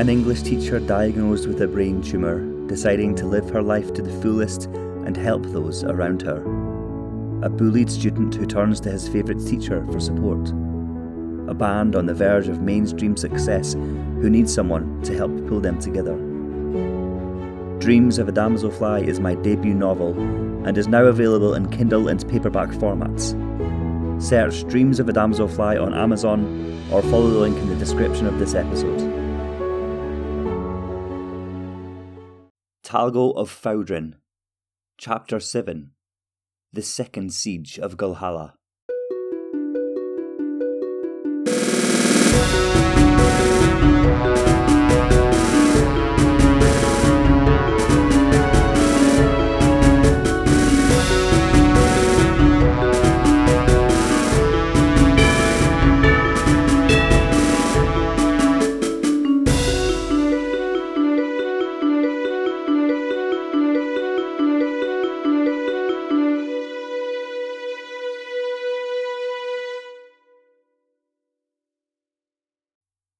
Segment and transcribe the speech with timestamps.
[0.00, 4.22] An English teacher diagnosed with a brain tumour, deciding to live her life to the
[4.22, 6.38] fullest and help those around her.
[7.42, 10.48] A bullied student who turns to his favourite teacher for support.
[11.50, 15.78] A band on the verge of mainstream success who needs someone to help pull them
[15.78, 16.16] together.
[17.78, 20.18] Dreams of a Damselfly is my debut novel
[20.66, 23.36] and is now available in Kindle and paperback formats.
[24.22, 28.38] Search Dreams of a Damselfly on Amazon or follow the link in the description of
[28.38, 29.19] this episode.
[32.90, 34.14] Talgo of Foudrin,
[34.98, 35.92] Chapter 7
[36.72, 38.54] The Second Siege of Gilhala.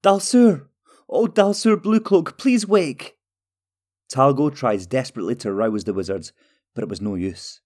[0.02, 0.68] Dalsur!
[1.08, 3.18] Oh, Dalsur Bluecloak, please wake!
[4.10, 6.32] Talgo tries desperately to rouse the wizards,
[6.74, 7.60] but it was no use.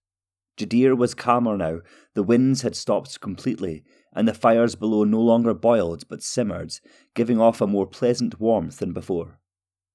[0.57, 1.79] Jadir was calmer now,
[2.13, 6.79] the winds had stopped completely, and the fires below no longer boiled but simmered,
[7.13, 9.39] giving off a more pleasant warmth than before.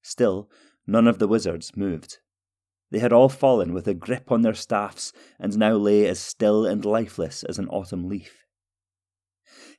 [0.03, 0.51] Still,
[0.87, 2.19] none of the wizards moved.
[2.91, 6.67] They had all fallen with a grip on their staffs and now lay as still
[6.67, 8.47] and lifeless as an autumn leaf.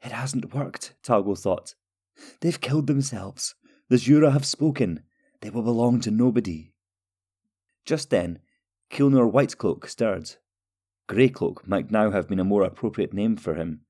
[0.03, 1.75] It hasn't worked, Talgo thought.
[2.41, 3.55] They've killed themselves.
[3.89, 5.03] The Jura have spoken.
[5.41, 6.73] They will belong to nobody.
[7.85, 8.39] Just then,
[8.89, 10.35] Kilnor Whitecloak stirred.
[11.09, 13.81] Greycloak might now have been a more appropriate name for him.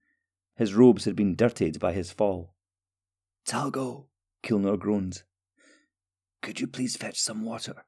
[0.56, 2.56] His robes had been dirtied by his fall.
[3.46, 4.08] Talgo,
[4.44, 5.24] Kilnor groaned.
[6.42, 7.86] Could you please fetch some water?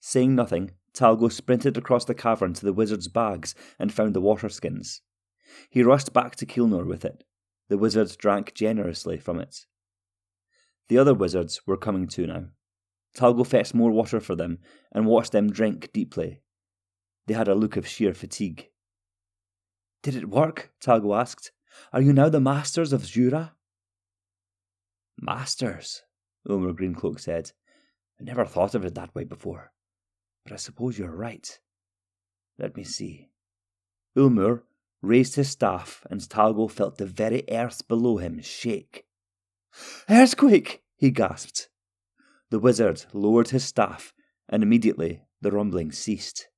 [0.00, 4.48] Saying nothing, Talgo sprinted across the cavern to the wizard's bags and found the water
[4.48, 5.02] skins.
[5.70, 7.24] He rushed back to Kilnor with it.
[7.68, 9.66] The wizards drank generously from it.
[10.88, 12.44] The other wizards were coming to now.
[13.16, 14.58] Talgo fetched more water for them
[14.92, 16.40] and watched them drink deeply.
[17.26, 18.70] They had a look of sheer fatigue.
[20.02, 20.72] Did it work?
[20.80, 21.52] Talgo asked.
[21.92, 23.54] Are you now the masters of Jura?
[25.20, 26.02] Masters,
[26.48, 27.52] Ulmer Greencloak said.
[28.20, 29.72] I never thought of it that way before,
[30.44, 31.58] but I suppose you're right.
[32.58, 33.28] Let me see.
[34.16, 34.64] Ulmer
[35.02, 39.06] raised his staff, and Talgo felt the very earth below him shake.
[40.08, 40.82] Earthquake!
[40.96, 41.68] he gasped.
[42.50, 44.12] The wizard lowered his staff,
[44.48, 46.48] and immediately the rumbling ceased.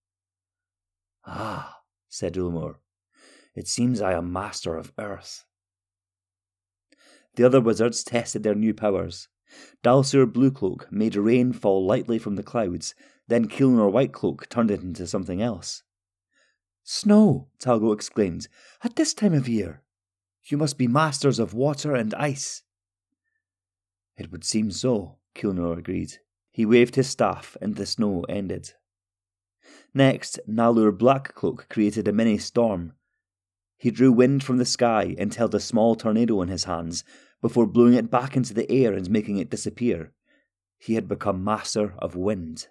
[1.27, 2.81] Ah, said Ulmer,
[3.55, 5.45] it seems I am master of earth.
[7.37, 9.29] The other wizards tested their new powers.
[9.83, 12.95] Dalsur Bluecloak made rain fall lightly from the clouds,
[13.29, 15.83] then Kilnor Whitecloak turned it into something else.
[16.83, 18.49] Snow, Talgo exclaimed,
[18.83, 19.83] at this time of year.
[20.45, 22.63] You must be masters of water and ice.
[24.17, 26.19] It would seem so, Kilnor agreed.
[26.51, 28.73] He waved his staff, and the snow ended.
[29.95, 32.95] Next, Nalur Blackcloak created a mini storm.
[33.77, 37.03] He drew wind from the sky and held a small tornado in his hands
[37.41, 40.13] before blowing it back into the air and making it disappear.
[40.79, 42.69] He had become master of wind.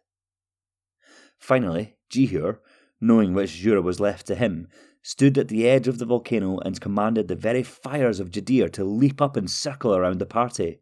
[1.38, 2.60] Finally, Jihur,
[3.02, 4.68] knowing which Jura was left to him,
[5.02, 8.84] stood at the edge of the volcano and commanded the very fires of Jadir to
[8.84, 10.82] leap up and circle around the party.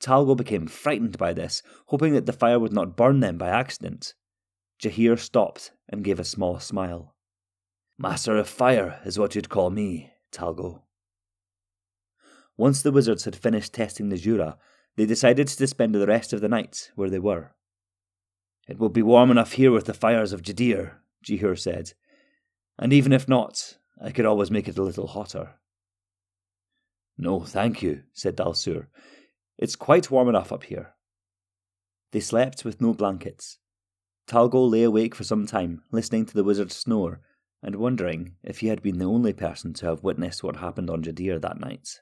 [0.00, 4.14] Talgo became frightened by this, hoping that the fire would not burn them by accident.
[4.80, 7.14] Jihur stopped and gave a small smile.
[7.98, 10.82] Master of Fire is what you'd call me, Talgo.
[12.58, 14.58] Once the wizards had finished testing the Jura,
[14.96, 17.54] they decided to spend the rest of the night where they were.
[18.68, 20.96] It will be warm enough here with the fires of Jadir,
[21.26, 21.92] Jihur said.
[22.78, 25.54] And even if not, I could always make it a little hotter.
[27.18, 28.86] No, thank you, said Dalsur.
[29.58, 30.94] It's quite warm enough up here.
[32.12, 33.58] They slept with no blankets.
[34.28, 37.20] Talgo lay awake for some time, listening to the wizard snore,
[37.62, 41.02] and wondering if he had been the only person to have witnessed what happened on
[41.02, 42.00] Jadir that night.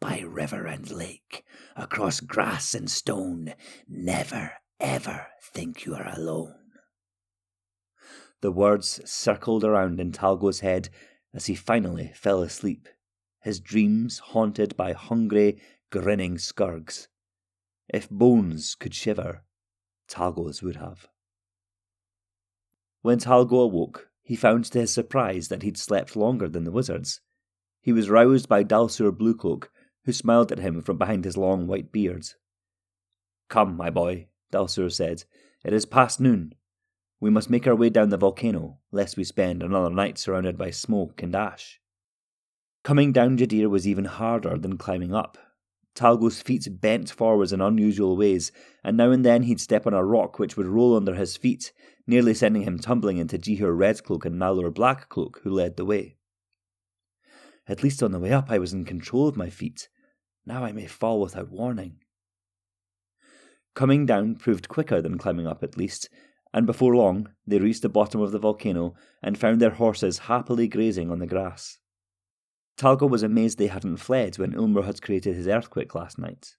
[0.00, 1.44] By river and lake,
[1.76, 3.54] across grass and stone,
[3.88, 6.63] never, ever think you are alone.
[8.44, 10.90] The words circled around in Talgo's head
[11.32, 12.90] as he finally fell asleep,
[13.40, 17.08] his dreams haunted by hungry, grinning skurgs.
[17.88, 19.44] If bones could shiver,
[20.08, 21.08] Talgo's would have.
[23.00, 27.22] When Talgo awoke, he found to his surprise that he'd slept longer than the wizards.
[27.80, 29.68] He was roused by Dalsur Bluecloak,
[30.04, 32.26] who smiled at him from behind his long white beard.
[33.48, 35.24] Come, my boy, Dalsur said.
[35.64, 36.52] It is past noon.
[37.24, 40.68] We must make our way down the volcano, lest we spend another night surrounded by
[40.68, 41.80] smoke and ash.
[42.82, 45.38] Coming down Jadir was even harder than climbing up.
[45.94, 50.04] Talgo's feet bent forwards in unusual ways, and now and then he'd step on a
[50.04, 51.72] rock which would roll under his feet,
[52.06, 56.18] nearly sending him tumbling into Jihur Redcloak and Nalur Blackcloak, who led the way.
[57.66, 59.88] At least on the way up I was in control of my feet.
[60.44, 62.00] Now I may fall without warning.
[63.74, 66.10] Coming down proved quicker than climbing up, at least,
[66.54, 70.68] and before long they reached the bottom of the volcano and found their horses happily
[70.68, 71.78] grazing on the grass.
[72.78, 76.54] Talgo was amazed they hadn't fled when Ulmer had created his earthquake last night.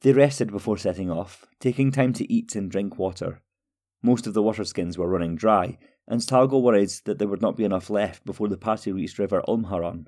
[0.00, 3.42] They rested before setting off, taking time to eat and drink water.
[4.00, 5.78] Most of the water skins were running dry,
[6.08, 9.42] and Talgo worried that there would not be enough left before the party reached River
[9.46, 10.06] Ulmharon.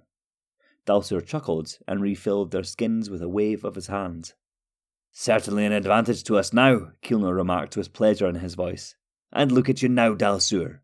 [0.86, 4.32] Dalsur chuckled and refilled their skins with a wave of his hand.
[5.16, 8.96] Certainly an advantage to us now, Kilnor remarked with pleasure in his voice.
[9.32, 10.80] And look at you now, Dalsur.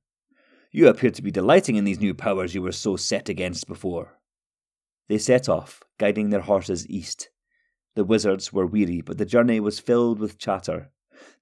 [0.71, 4.21] You appear to be delighting in these new powers you were so set against before.
[5.09, 7.31] They set off, guiding their horses east.
[7.97, 10.93] The wizards were weary, but the journey was filled with chatter.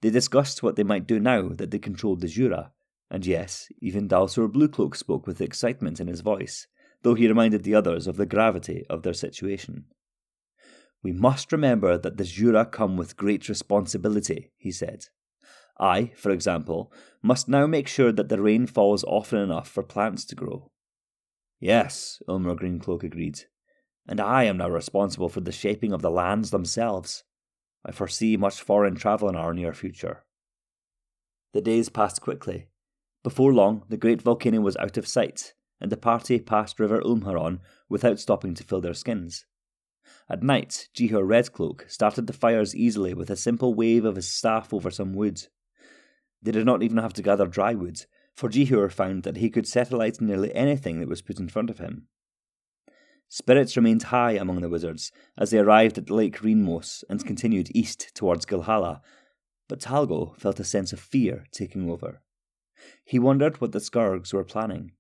[0.01, 2.73] They discussed what they might do now that they controlled the Jura,
[3.11, 6.67] and yes, even Dalsur Bluecloak spoke with excitement in his voice,
[7.03, 9.85] though he reminded the others of the gravity of their situation.
[11.03, 15.07] We must remember that the Jura come with great responsibility, he said.
[15.79, 16.93] I, for example,
[17.23, 20.71] must now make sure that the rain falls often enough for plants to grow.
[21.61, 23.45] Yes, Ulmer Greencloak agreed,
[24.09, 27.25] and I am now responsible for the shaping of the lands themselves.
[27.85, 30.25] I foresee much foreign travel in our near future.
[31.53, 32.67] The days passed quickly.
[33.23, 37.61] Before long, the great volcano was out of sight, and the party passed River Ulmharon
[37.89, 39.47] without stopping to fill their skins.
[40.29, 44.73] At night, Jihur Redcloak started the fires easily with a simple wave of his staff
[44.73, 45.47] over some wood.
[46.43, 49.67] They did not even have to gather dry wood, for Jihur found that he could
[49.67, 52.07] set alight nearly anything that was put in front of him.
[53.29, 58.15] Spirits remained high among the wizards as they arrived at Lake Reenmos and continued east
[58.15, 59.01] towards Gilhala,
[59.69, 62.23] but Talgo felt a sense of fear taking over.
[63.05, 64.93] He wondered what the Skurgs were planning.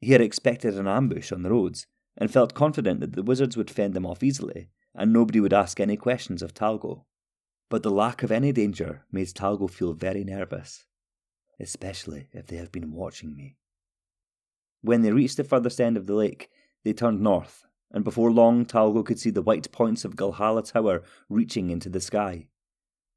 [0.00, 3.70] He had expected an ambush on the roads and felt confident that the wizards would
[3.70, 7.04] fend them off easily and nobody would ask any questions of Talgo
[7.74, 10.86] but the lack of any danger made Talgo feel very nervous,
[11.58, 13.56] especially if they have been watching me.
[14.80, 16.50] When they reached the furthest end of the lake,
[16.84, 21.02] they turned north, and before long Talgo could see the white points of Gilhala Tower
[21.28, 22.48] reaching into the sky.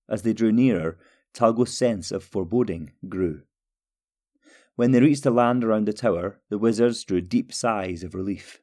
[0.09, 0.97] As they drew nearer,
[1.33, 3.41] Talgo's sense of foreboding grew.
[4.75, 8.61] When they reached the land around the tower, the wizards drew deep sighs of relief.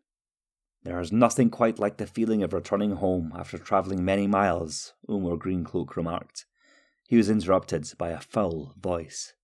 [0.85, 5.37] There is nothing quite like the feeling of returning home after travelling many miles, Ulmer
[5.37, 6.45] Greencloak remarked.
[7.09, 9.35] He was interrupted by a foul voice.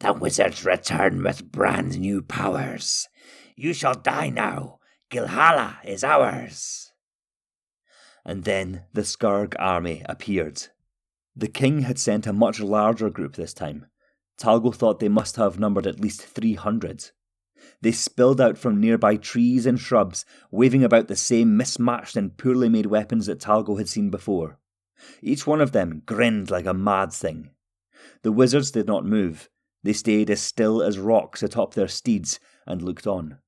[0.00, 3.08] The wizards return with brand new powers.
[3.54, 4.78] You shall die now.
[5.10, 6.92] Gilhala is ours.
[8.24, 10.68] And then the Skurg army appeared.
[11.36, 13.86] The king had sent a much larger group this time.
[14.38, 17.10] Talgo thought they must have numbered at least three hundred.
[17.80, 22.68] They spilled out from nearby trees and shrubs, waving about the same mismatched and poorly
[22.68, 24.58] made weapons that Talgo had seen before.
[25.20, 27.50] Each one of them grinned like a mad thing.
[28.22, 29.48] The wizards did not move.
[29.82, 33.38] They stayed as still as rocks atop their steeds and looked on.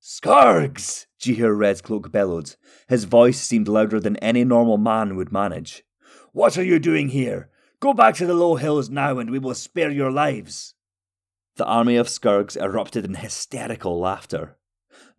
[0.00, 1.06] Skurgs!
[1.20, 2.54] Jihur Redcloak bellowed.
[2.88, 5.84] His voice seemed louder than any normal man would manage.
[6.32, 7.50] What are you doing here?
[7.80, 10.74] Go back to the low hills now and we will spare your lives.
[11.56, 14.56] The army of Skurgs erupted in hysterical laughter.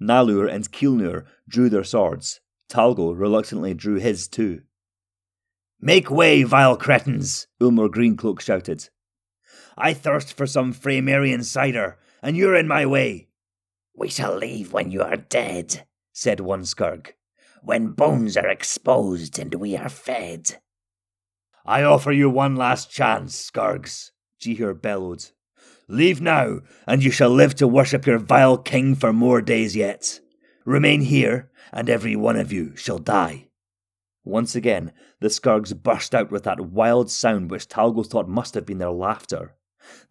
[0.01, 2.41] Nalur and Kilnor drew their swords.
[2.69, 4.61] Talgo reluctantly drew his too.
[5.79, 7.47] Make way, vile cretins!
[7.59, 8.89] Ulmer Greencloak shouted.
[9.77, 13.29] I thirst for some Freymerian cider, and you're in my way.
[13.95, 17.13] We shall leave when you are dead, said one Skurg,
[17.61, 20.59] when bones are exposed and we are fed.
[21.65, 25.31] I offer you one last chance, Skurgs, Jihur bellowed.
[25.91, 30.21] Leave now, and you shall live to worship your vile king for more days yet.
[30.63, 33.49] Remain here, and every one of you shall die.
[34.23, 38.65] Once again, the Skurgs burst out with that wild sound which Talgo thought must have
[38.65, 39.55] been their laughter.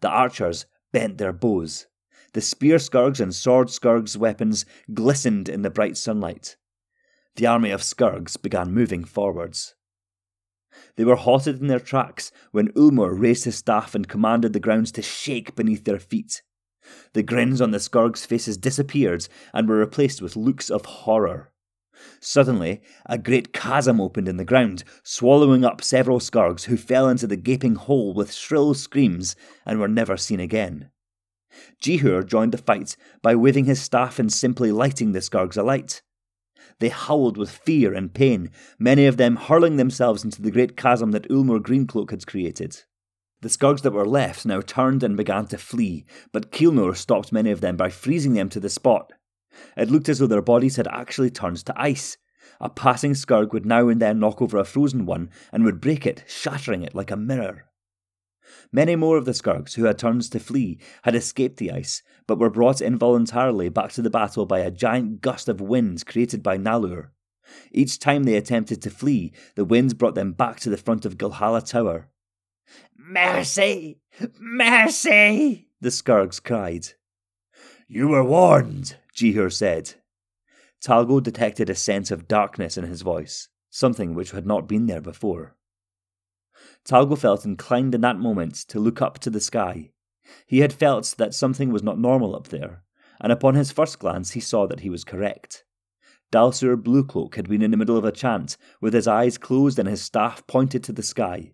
[0.01, 1.87] The archers bent their bows.
[2.33, 6.57] The spear Skurgs and sword Skurgs' weapons glistened in the bright sunlight.
[7.37, 9.73] The army of Skurgs began moving forwards.
[10.95, 14.91] They were halted in their tracks when Ulmer raised his staff and commanded the grounds
[14.93, 16.41] to shake beneath their feet.
[17.13, 21.51] The grins on the Skurgs' faces disappeared and were replaced with looks of horror.
[22.19, 27.27] Suddenly, a great chasm opened in the ground, swallowing up several skurgs who fell into
[27.27, 30.89] the gaping hole with shrill screams and were never seen again.
[31.81, 36.01] Jihur joined the fight by waving his staff and simply lighting the skurgs alight.
[36.81, 41.11] They howled with fear and pain, many of them hurling themselves into the great chasm
[41.11, 42.81] that Ulmer Greencloak had created.
[43.41, 47.51] The skurgs that were left now turned and began to flee, but Kilnor stopped many
[47.51, 49.13] of them by freezing them to the spot.
[49.77, 52.17] It looked as though their bodies had actually turned to ice.
[52.59, 56.07] A passing skurg would now and then knock over a frozen one and would break
[56.07, 57.65] it, shattering it like a mirror.
[58.71, 62.39] Many more of the skurgs who had turned to flee had escaped the ice, but
[62.39, 66.57] were brought involuntarily back to the battle by a giant gust of wind created by
[66.57, 67.09] Nalur.
[67.71, 71.17] Each time they attempted to flee, the winds brought them back to the front of
[71.17, 72.09] Gilhala Tower.
[72.95, 73.99] Mercy!
[74.39, 75.67] Mercy!
[75.81, 76.89] The Skurgs cried.
[77.87, 79.95] You were warned, Jihur said.
[80.81, 85.01] Talgo detected a sense of darkness in his voice, something which had not been there
[85.01, 85.55] before.
[86.85, 89.91] Talgo felt inclined in that moment to look up to the sky.
[90.45, 92.83] He had felt that something was not normal up there,
[93.19, 95.63] and upon his first glance he saw that he was correct.
[96.31, 99.89] Dalsur Bluecloak had been in the middle of a chant, with his eyes closed and
[99.89, 101.53] his staff pointed to the sky.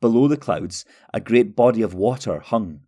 [0.00, 2.80] Below the clouds, a great body of water hung.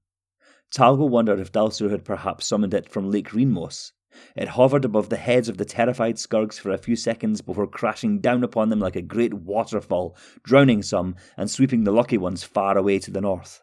[0.71, 3.93] Talgo wondered if Dalsur had perhaps summoned it from Lake Reenmos.
[4.35, 8.21] It hovered above the heads of the terrified Skurgs for a few seconds before crashing
[8.21, 12.77] down upon them like a great waterfall, drowning some and sweeping the lucky ones far
[12.77, 13.63] away to the north.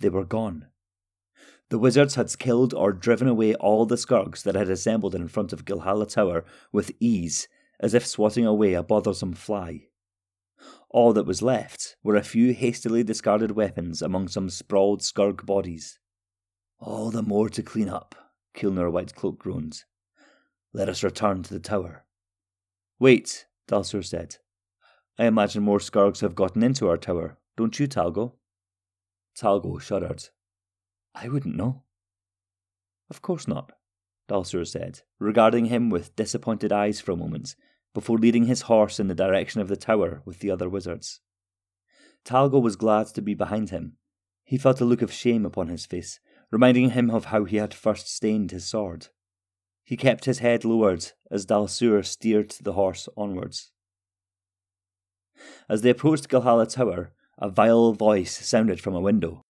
[0.00, 0.66] They were gone.
[1.70, 5.52] The wizards had killed or driven away all the Skurgs that had assembled in front
[5.52, 7.46] of Gilhala Tower with ease,
[7.78, 9.88] as if swatting away a bothersome fly.
[10.90, 15.98] All that was left were a few hastily discarded weapons among some sprawled Skurg bodies.
[16.80, 18.14] All the more to clean up,
[18.58, 19.84] Kilnor Whitecloak groaned.
[20.72, 22.04] Let us return to the tower.
[22.98, 24.36] Wait, Dalsur said.
[25.16, 28.32] I imagine more Skurgs have gotten into our tower, don't you, Talgo?
[29.38, 30.30] Talgo shuddered.
[31.14, 31.84] I wouldn't know.
[33.08, 33.72] Of course not,
[34.28, 37.54] Dalsur said, regarding him with disappointed eyes for a moment,
[37.94, 41.20] before leading his horse in the direction of the tower with the other wizards.
[42.24, 43.98] Talgo was glad to be behind him.
[44.42, 46.18] He felt a look of shame upon his face,
[46.50, 49.08] reminding him of how he had first stained his sword.
[49.84, 53.72] He kept his head lowered as Dalsur steered the horse onwards.
[55.68, 59.42] As they approached Gilhala Tower, a vile voice sounded from a window.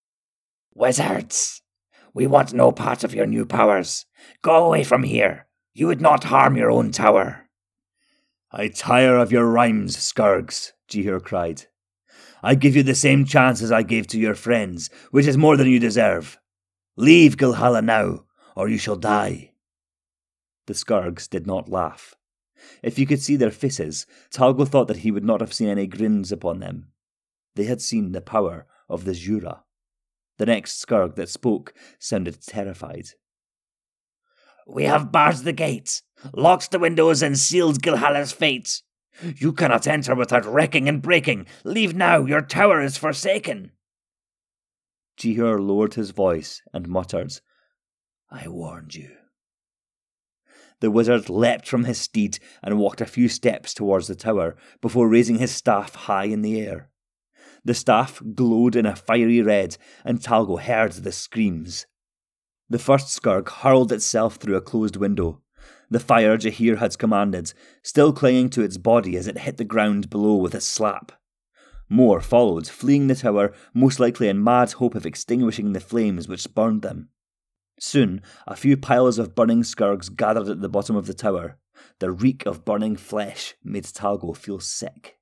[0.74, 1.62] Wizards!
[2.14, 4.06] We want no part of your new powers.
[4.42, 5.46] Go away from here.
[5.72, 7.48] You would not harm your own tower.
[8.50, 11.66] I tire of your rhymes, Skurgs, Jihur cried.
[12.42, 15.56] I give you the same chance as I gave to your friends, which is more
[15.56, 16.38] than you deserve.
[16.98, 18.24] Leave Gilhala now,
[18.56, 19.52] or you shall die.
[20.66, 22.16] The Skurgs did not laugh.
[22.82, 25.86] If you could see their faces, Talgo thought that he would not have seen any
[25.86, 26.88] grins upon them.
[27.54, 29.62] They had seen the power of the Jura.
[30.38, 33.10] The next Skurg that spoke sounded terrified.
[34.66, 36.02] We have barred the gates,
[36.34, 38.82] locked the windows, and sealed Gilhala's fate.
[39.22, 41.46] You cannot enter without wrecking and breaking.
[41.62, 43.70] Leave now, your tower is forsaken.
[45.18, 47.40] Jihur lowered his voice and muttered,
[48.30, 49.10] I warned you.
[50.80, 55.08] The wizard leapt from his steed and walked a few steps towards the tower before
[55.08, 56.90] raising his staff high in the air.
[57.64, 61.86] The staff glowed in a fiery red, and Talgo heard the screams.
[62.70, 65.42] The first skurg hurled itself through a closed window.
[65.90, 70.10] The fire Jihur had commanded, still clinging to its body as it hit the ground
[70.10, 71.12] below with a slap.
[71.88, 76.52] More followed, fleeing the tower, most likely in mad hope of extinguishing the flames which
[76.54, 77.08] burned them.
[77.80, 81.58] Soon, a few piles of burning skurgs gathered at the bottom of the tower.
[82.00, 85.18] The reek of burning flesh made Talgo feel sick.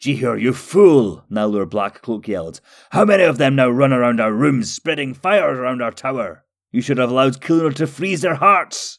[0.00, 1.24] Jihur, you fool!
[1.30, 2.60] Nalur Blackcloak yelled.
[2.90, 6.44] How many of them now run around our rooms, spreading fires around our tower?
[6.72, 8.98] You should have allowed Kilnor to freeze their hearts!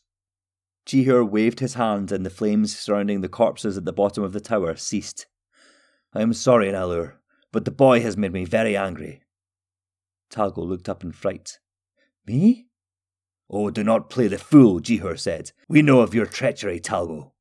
[0.87, 4.39] Jihur waved his hand, and the flames surrounding the corpses at the bottom of the
[4.39, 5.27] tower ceased.
[6.15, 7.15] I am sorry, Nalur,
[7.51, 9.23] but the boy has made me very angry.
[10.31, 11.59] Talgo looked up in fright.
[12.25, 12.67] Me?
[13.49, 15.51] Oh, do not play the fool, Jihur said.
[15.67, 17.31] We know of your treachery, Talgo.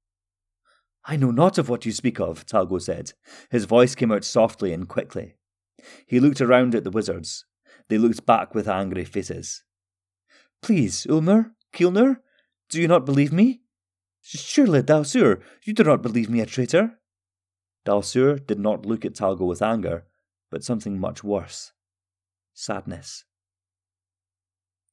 [1.05, 3.13] I know not of what you speak of, Talgo said.
[3.49, 5.37] His voice came out softly and quickly.
[6.07, 7.45] He looked around at the wizards.
[7.89, 9.63] They looked back with angry faces.
[10.63, 12.17] Please, Ulmer, Kilnor,
[12.71, 13.61] do you not believe me?
[14.21, 16.99] Surely, Dalsur, you do not believe me a traitor?
[17.85, 20.07] Dalsur did not look at Talgo with anger,
[20.51, 21.73] but something much worse
[22.55, 23.25] sadness.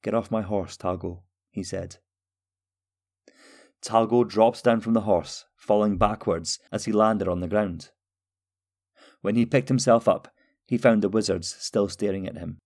[0.02, 1.20] Get off my horse, Talgo,
[1.50, 1.96] he said.
[3.80, 7.90] Talgo drops down from the horse, falling backwards as he landed on the ground.
[9.20, 10.28] When he picked himself up,
[10.66, 12.58] he found the wizards still staring at him.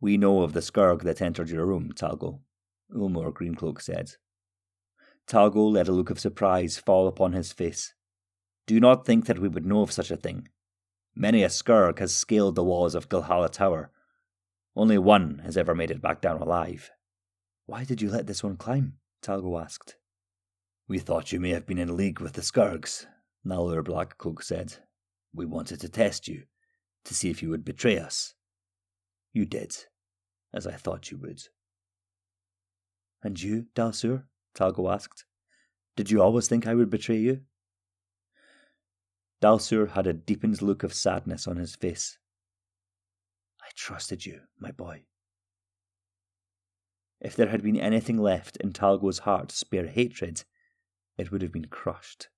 [0.00, 2.40] We know of the Skurg that entered your room, Talgo,
[2.94, 4.12] Ulmer Greencloak said.
[5.26, 7.94] Talgo let a look of surprise fall upon his face.
[8.70, 10.46] Do not think that we would know of such a thing.
[11.16, 13.90] Many a Skurg has scaled the walls of Gilhala Tower.
[14.76, 16.92] Only one has ever made it back down alive.
[17.66, 18.98] Why did you let this one climb?
[19.24, 19.96] Talgo asked.
[20.86, 23.06] We thought you may have been in league with the Skurgs,
[23.44, 24.76] Nalur Blackcloak said.
[25.34, 26.44] We wanted to test you,
[27.06, 28.34] to see if you would betray us.
[29.32, 29.74] You did,
[30.54, 31.42] as I thought you would.
[33.20, 34.26] And you, Dalsur?
[34.54, 35.24] Talgo asked.
[35.96, 37.40] Did you always think I would betray you?
[39.42, 42.18] Dalsur had a deepened look of sadness on his face.
[43.62, 45.04] I trusted you, my boy.
[47.20, 50.44] If there had been anything left in Talgo's heart to spare hatred,
[51.18, 52.28] it would have been crushed.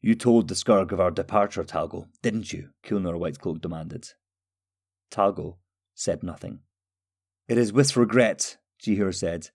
[0.00, 2.70] You told the Skurg of our departure, Talgo, didn't you?
[2.84, 4.10] Kilnor Whitecloak demanded.
[5.10, 5.56] Talgo
[5.94, 6.60] said nothing.
[7.48, 9.50] It is with regret, Jihur said,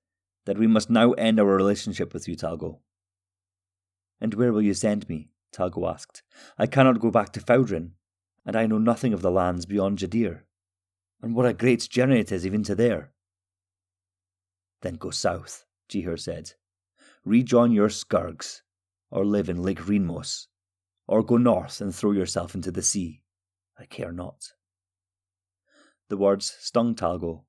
[0.46, 2.80] that we must now end our relationship with you, Talgo.
[4.20, 5.31] And where will you send me?
[5.52, 6.24] Talgo asked.
[6.58, 7.92] I cannot go back to Foudrin,
[8.46, 10.42] and I know nothing of the lands beyond Jadir.
[11.22, 13.12] And what a great journey it is even to there.
[14.82, 16.54] Then go south, Jihur said.
[17.24, 18.62] Rejoin your skurgs,
[19.12, 20.48] or live in Lake Reenmos,
[21.08, 23.22] or go north and throw yourself into the sea.
[23.78, 24.54] I care not.
[26.10, 27.44] The words stung Talgo.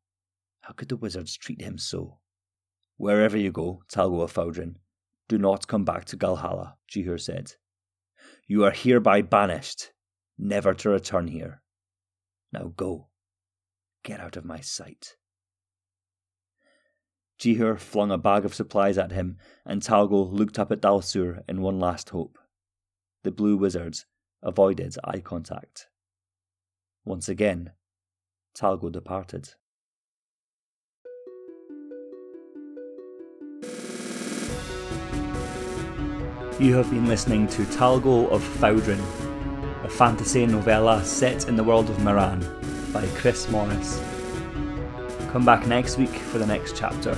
[0.60, 2.18] How could the wizards treat him so?
[2.96, 4.76] Wherever you go, Talgo of Foudrin,
[5.28, 7.54] do not come back to Gilhala, Jihur said.
[8.46, 9.92] You are hereby banished,
[10.38, 11.62] never to return here.
[12.52, 13.08] Now go.
[14.04, 15.16] Get out of my sight.
[17.38, 21.60] Jihur flung a bag of supplies at him, and Talgo looked up at Dalsur in
[21.60, 22.38] one last hope.
[23.24, 24.06] The blue wizards
[24.42, 25.88] avoided eye contact.
[27.04, 27.72] Once again,
[28.54, 29.54] Talgo departed.
[36.62, 39.02] You have been listening to Talgo of Foudrin,
[39.82, 42.38] a fantasy novella set in the world of Moran
[42.92, 44.00] by Chris Morris.
[45.32, 47.16] Come back next week for the next chapter.